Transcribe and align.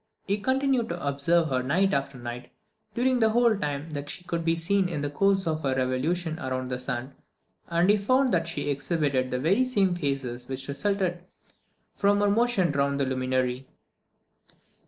He 0.25 0.39
continued 0.39 0.89
to 0.89 1.07
observe 1.07 1.49
her 1.49 1.61
night 1.61 1.93
after 1.93 2.17
night, 2.17 2.49
during 2.95 3.19
the 3.19 3.29
whole 3.29 3.55
time 3.55 3.91
that 3.91 4.09
she 4.09 4.23
could 4.23 4.43
be 4.43 4.55
seen 4.55 4.89
in 4.89 5.01
the 5.01 5.11
course 5.11 5.45
of 5.45 5.61
her 5.61 5.75
revolution 5.75 6.37
round 6.37 6.71
the 6.71 6.79
sun, 6.79 7.13
and 7.69 7.87
he 7.87 7.97
found 7.97 8.33
that 8.33 8.47
she 8.47 8.71
exhibited 8.71 9.29
the 9.29 9.39
very 9.39 9.63
same 9.63 9.93
phases 9.93 10.47
which 10.47 10.67
resulted 10.67 11.23
from 11.95 12.19
her 12.19 12.31
motion 12.31 12.71
round 12.71 12.99
that 12.99 13.09
luminary. 13.09 13.67